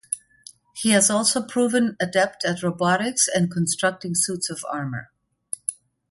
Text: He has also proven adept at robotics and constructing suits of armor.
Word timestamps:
He 0.73 0.89
has 0.93 1.11
also 1.11 1.43
proven 1.45 1.95
adept 1.99 2.43
at 2.43 2.63
robotics 2.63 3.27
and 3.27 3.51
constructing 3.51 4.15
suits 4.15 4.49
of 4.49 4.65
armor. 4.67 5.11